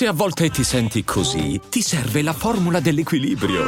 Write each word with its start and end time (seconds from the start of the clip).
Se 0.00 0.06
a 0.06 0.12
volte 0.14 0.48
ti 0.48 0.64
senti 0.64 1.04
così, 1.04 1.60
ti 1.68 1.82
serve 1.82 2.22
la 2.22 2.32
formula 2.32 2.80
dell'equilibrio. 2.80 3.66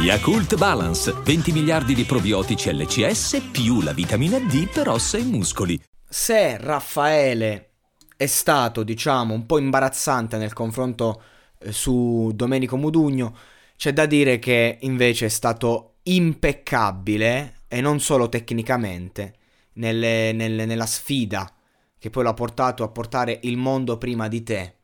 Yakult 0.00 0.54
Balance, 0.56 1.12
20 1.24 1.50
miliardi 1.50 1.92
di 1.92 2.04
probiotici 2.04 2.72
LCS 2.72 3.48
più 3.50 3.80
la 3.80 3.92
vitamina 3.92 4.38
D 4.38 4.70
per 4.70 4.90
ossa 4.90 5.18
e 5.18 5.24
muscoli. 5.24 5.82
Se 6.08 6.56
Raffaele 6.56 7.70
è 8.16 8.26
stato, 8.26 8.84
diciamo, 8.84 9.34
un 9.34 9.44
po' 9.44 9.58
imbarazzante 9.58 10.36
nel 10.36 10.52
confronto 10.52 11.20
eh, 11.58 11.72
su 11.72 12.30
Domenico 12.32 12.76
Mudugno, 12.76 13.36
c'è 13.76 13.92
da 13.92 14.06
dire 14.06 14.38
che 14.38 14.78
invece 14.82 15.26
è 15.26 15.30
stato 15.30 15.96
impeccabile 16.04 17.62
e 17.66 17.80
non 17.80 17.98
solo 17.98 18.28
tecnicamente 18.28 19.34
nelle, 19.72 20.30
nelle, 20.30 20.64
nella 20.64 20.86
sfida 20.86 21.52
che 21.98 22.10
poi 22.10 22.24
l'ha 22.24 22.34
portato 22.34 22.84
a 22.84 22.88
portare 22.88 23.40
il 23.42 23.56
mondo 23.56 23.98
prima 23.98 24.28
di 24.28 24.42
te. 24.42 24.74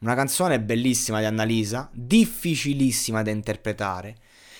Una 0.00 0.14
canzone 0.14 0.60
bellissima 0.60 1.18
di 1.20 1.24
Annalisa, 1.24 1.90
difficilissima 1.92 3.22
da 3.22 3.30
interpretare, 3.30 4.16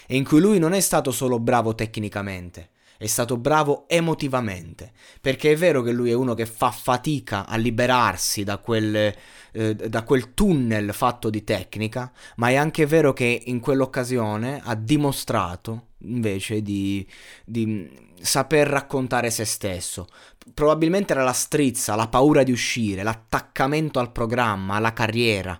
e 0.07 0.17
in 0.17 0.25
cui 0.25 0.41
lui 0.41 0.59
non 0.59 0.73
è 0.73 0.81
stato 0.81 1.11
solo 1.11 1.39
bravo 1.39 1.75
tecnicamente, 1.75 2.71
è 2.97 3.07
stato 3.07 3.37
bravo 3.37 3.85
emotivamente, 3.89 4.93
perché 5.21 5.53
è 5.53 5.57
vero 5.57 5.83
che 5.83 5.93
lui 5.93 6.11
è 6.11 6.15
uno 6.15 6.35
che 6.35 6.47
fa 6.47 6.71
fatica 6.71 7.47
a 7.47 7.57
liberarsi 7.57 8.45
da 8.45 8.59
quel, 8.59 9.15
eh, 9.53 9.75
da 9.75 10.03
quel 10.03 10.33
tunnel 10.33 10.93
fatto 10.93 11.29
di 11.29 11.45
tecnica, 11.45 12.13
ma 12.37 12.49
è 12.49 12.55
anche 12.55 12.87
vero 12.87 13.13
che 13.13 13.43
in 13.47 13.61
quell'occasione 13.61 14.61
ha 14.65 14.75
dimostrato 14.75 15.89
invece 16.05 16.63
di, 16.63 17.07
di 17.45 17.91
saper 18.21 18.69
raccontare 18.69 19.31
se 19.31 19.45
stesso. 19.45 20.07
Probabilmente 20.53 21.13
era 21.13 21.23
la 21.23 21.33
strizza, 21.33 21.95
la 21.95 22.09
paura 22.09 22.43
di 22.43 22.53
uscire, 22.53 23.03
l'attaccamento 23.03 23.99
al 23.99 24.13
programma, 24.13 24.77
alla 24.77 24.93
carriera, 24.93 25.59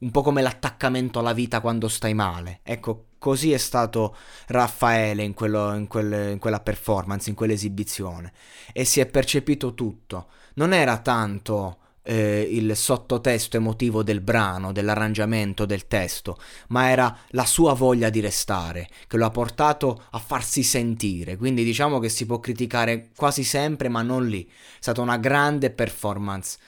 un 0.00 0.10
po' 0.10 0.22
come 0.22 0.42
l'attaccamento 0.42 1.18
alla 1.18 1.32
vita 1.32 1.60
quando 1.60 1.88
stai 1.88 2.14
male. 2.14 2.60
Ecco, 2.62 3.06
così 3.18 3.52
è 3.52 3.58
stato 3.58 4.16
Raffaele 4.46 5.22
in, 5.22 5.34
quello, 5.34 5.74
in, 5.74 5.86
quel, 5.86 6.32
in 6.32 6.38
quella 6.38 6.60
performance, 6.60 7.28
in 7.28 7.36
quell'esibizione. 7.36 8.32
E 8.72 8.84
si 8.84 9.00
è 9.00 9.06
percepito 9.06 9.74
tutto. 9.74 10.28
Non 10.54 10.72
era 10.72 10.98
tanto 10.98 11.79
eh, 12.02 12.48
il 12.50 12.76
sottotesto 12.76 13.56
emotivo 13.56 14.02
del 14.02 14.20
brano, 14.20 14.72
dell'arrangiamento 14.72 15.66
del 15.66 15.86
testo, 15.86 16.38
ma 16.68 16.90
era 16.90 17.16
la 17.28 17.44
sua 17.44 17.74
voglia 17.74 18.10
di 18.10 18.20
restare 18.20 18.88
che 19.06 19.16
lo 19.16 19.26
ha 19.26 19.30
portato 19.30 20.04
a 20.10 20.18
farsi 20.18 20.62
sentire. 20.62 21.36
Quindi 21.36 21.64
diciamo 21.64 21.98
che 21.98 22.08
si 22.08 22.26
può 22.26 22.40
criticare 22.40 23.10
quasi 23.14 23.44
sempre, 23.44 23.88
ma 23.88 24.02
non 24.02 24.26
lì. 24.26 24.44
È 24.46 24.52
stata 24.78 25.00
una 25.00 25.18
grande 25.18 25.70
performance. 25.70 26.58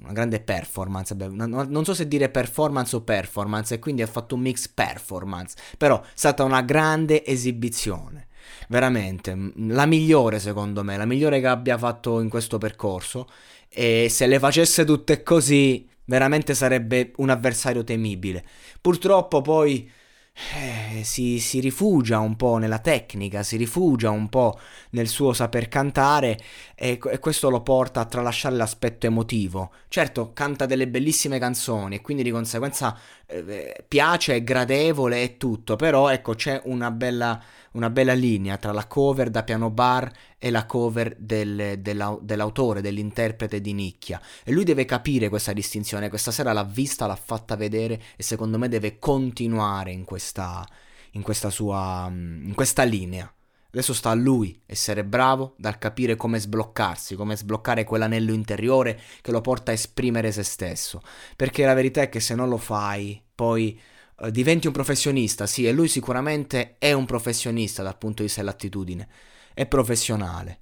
Una 0.00 0.12
grande 0.12 0.40
performance, 0.40 1.14
non 1.14 1.84
so 1.84 1.94
se 1.94 2.08
dire 2.08 2.28
performance 2.28 2.96
o 2.96 3.02
performance, 3.02 3.74
e 3.74 3.78
quindi 3.78 4.02
ha 4.02 4.08
fatto 4.08 4.34
un 4.34 4.40
mix 4.40 4.66
performance, 4.66 5.54
però 5.78 6.02
è 6.02 6.06
stata 6.12 6.42
una 6.42 6.62
grande 6.62 7.24
esibizione 7.24 8.26
veramente 8.68 9.36
la 9.56 9.86
migliore 9.86 10.38
secondo 10.38 10.82
me, 10.82 10.96
la 10.96 11.06
migliore 11.06 11.40
che 11.40 11.46
abbia 11.46 11.78
fatto 11.78 12.20
in 12.20 12.28
questo 12.28 12.58
percorso 12.58 13.28
e 13.68 14.08
se 14.08 14.26
le 14.26 14.38
facesse 14.38 14.84
tutte 14.84 15.22
così 15.22 15.88
veramente 16.06 16.54
sarebbe 16.54 17.12
un 17.16 17.30
avversario 17.30 17.84
temibile. 17.84 18.44
Purtroppo 18.80 19.42
poi 19.42 19.90
eh, 20.54 21.02
si, 21.02 21.40
si, 21.40 21.60
rifugia 21.60 22.18
un 22.18 22.36
po' 22.36 22.58
nella 22.58 22.78
tecnica, 22.78 23.42
si 23.42 23.56
rifugia 23.56 24.10
un 24.10 24.28
po' 24.28 24.58
nel 24.90 25.08
suo 25.08 25.32
saper 25.32 25.68
cantare 25.68 26.38
e, 26.74 26.98
e, 27.10 27.18
questo 27.18 27.48
lo 27.48 27.62
porta 27.62 28.00
a 28.00 28.04
tralasciare 28.04 28.54
l'aspetto 28.54 29.06
emotivo. 29.06 29.72
Certo, 29.88 30.32
canta 30.34 30.66
delle 30.66 30.88
bellissime 30.88 31.38
canzoni 31.38 31.96
e 31.96 32.00
quindi 32.02 32.22
di 32.22 32.30
conseguenza 32.30 32.98
eh, 33.26 33.84
piace, 33.88 34.34
è 34.36 34.44
gradevole 34.44 35.22
e 35.22 35.36
tutto, 35.38 35.76
però 35.76 36.10
ecco 36.10 36.34
c'è 36.34 36.60
una 36.64 36.90
bella, 36.90 37.42
una 37.72 37.88
bella 37.88 38.12
linea 38.12 38.58
tra 38.58 38.72
la 38.72 38.86
cover 38.86 39.30
da 39.30 39.42
piano 39.42 39.70
bar 39.70 40.12
e 40.38 40.50
la 40.50 40.66
cover 40.66 41.16
del, 41.18 41.78
della, 41.78 42.16
dell'autore, 42.20 42.80
dell'interprete 42.80 43.60
di 43.60 43.72
nicchia. 43.72 44.20
E 44.44 44.52
lui 44.52 44.64
deve 44.64 44.84
capire 44.84 45.28
questa 45.28 45.52
distinzione, 45.52 46.08
questa 46.08 46.30
sera 46.30 46.52
l'ha 46.52 46.64
vista, 46.64 47.06
l'ha 47.06 47.16
fatta 47.16 47.56
vedere 47.56 48.00
e 48.16 48.22
secondo 48.22 48.58
me 48.58 48.68
deve 48.68 48.98
continuare 48.98 49.90
in 49.92 50.04
questa, 50.26 50.66
in 51.12 51.22
questa 51.22 51.50
sua, 51.50 52.08
in 52.10 52.52
questa 52.54 52.82
linea. 52.82 53.30
Adesso 53.68 53.92
sta 53.92 54.10
a 54.10 54.14
lui 54.14 54.58
essere 54.64 55.04
bravo 55.04 55.54
dal 55.58 55.78
capire 55.78 56.16
come 56.16 56.38
sbloccarsi, 56.38 57.14
come 57.14 57.36
sbloccare 57.36 57.84
quell'anello 57.84 58.32
interiore 58.32 58.98
che 59.20 59.30
lo 59.30 59.42
porta 59.42 59.70
a 59.70 59.74
esprimere 59.74 60.32
se 60.32 60.42
stesso. 60.42 61.02
Perché 61.36 61.64
la 61.64 61.74
verità 61.74 62.00
è 62.00 62.08
che 62.08 62.20
se 62.20 62.34
non 62.34 62.48
lo 62.48 62.56
fai, 62.56 63.22
poi 63.34 63.78
eh, 64.20 64.30
diventi 64.30 64.66
un 64.66 64.72
professionista, 64.72 65.46
sì, 65.46 65.66
e 65.66 65.72
lui 65.72 65.88
sicuramente 65.88 66.76
è 66.78 66.92
un 66.92 67.04
professionista 67.04 67.82
dal 67.82 67.98
punto 67.98 68.22
di 68.22 68.28
vista 68.28 68.40
dell'attitudine, 68.40 69.08
è 69.52 69.66
professionale. 69.66 70.60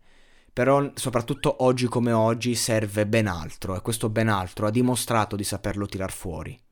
Però 0.53 0.91
soprattutto 0.95 1.63
oggi 1.65 1.87
come 1.87 2.13
oggi 2.13 2.55
serve 2.55 3.07
ben 3.07 3.27
altro 3.29 3.77
e 3.77 3.81
questo 3.81 4.09
ben 4.09 4.29
altro 4.29 4.67
ha 4.67 4.71
dimostrato 4.71 5.37
di 5.37 5.45
saperlo 5.45 5.87
tirar 5.87 6.13
fuori. 6.13 6.64